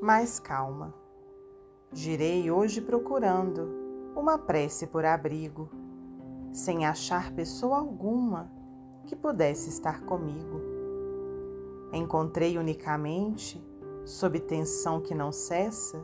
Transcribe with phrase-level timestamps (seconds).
[0.00, 0.94] mais calma.
[1.92, 3.68] Girei hoje procurando
[4.16, 5.68] uma prece por abrigo,
[6.52, 8.50] sem achar pessoa alguma
[9.06, 10.60] que pudesse estar comigo.
[11.92, 13.62] Encontrei unicamente,
[14.04, 16.02] sob tensão que não cessa,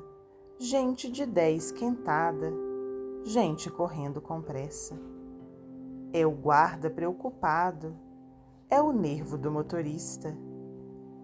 [0.58, 2.52] gente de ideia esquentada,
[3.24, 4.94] gente correndo com pressa.
[6.12, 7.96] É o guarda preocupado,
[8.68, 10.36] é o nervo do motorista,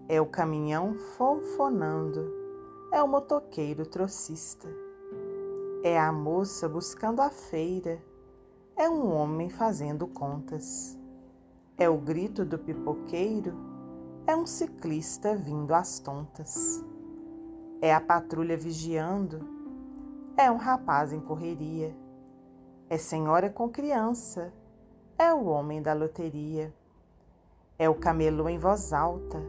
[0.07, 2.42] é o caminhão fonfonando,
[2.93, 4.69] é o motoqueiro trocista,
[5.83, 8.01] é a moça buscando a feira,
[8.77, 10.97] é um homem fazendo contas,
[11.77, 13.73] é o grito do pipoqueiro
[14.25, 16.81] é um ciclista vindo às tontas.
[17.81, 19.45] É a patrulha vigiando.
[20.37, 21.93] É um rapaz em correria.
[22.89, 24.53] É senhora com criança.
[25.17, 26.73] É o homem da loteria.
[27.77, 29.41] É o camelô em voz alta.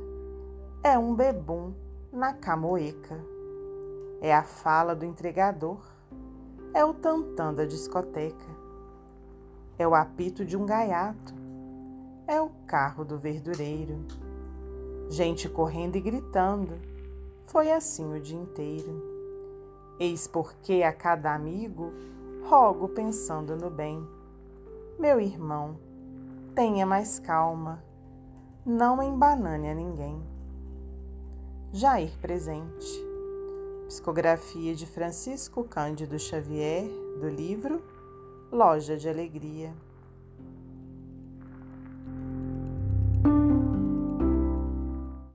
[0.82, 1.72] É um bebum
[2.12, 3.33] na camoeca.
[4.25, 5.80] É a fala do entregador.
[6.72, 8.47] É o tantã da discoteca.
[9.78, 11.34] É o apito de um gaiato.
[12.27, 13.98] É o carro do verdureiro
[15.08, 16.72] gente correndo e gritando.
[17.47, 19.03] Foi assim o dia inteiro.
[19.98, 21.92] Eis porque a cada amigo
[22.44, 24.06] rogo pensando no bem.
[24.98, 25.78] Meu irmão,
[26.55, 27.83] tenha mais calma,
[28.64, 30.22] não embanane a ninguém.
[31.72, 33.03] Jair Presente.
[33.95, 36.84] Psicografia de Francisco Cândido Xavier,
[37.20, 37.81] do livro
[38.50, 39.73] Loja de Alegria.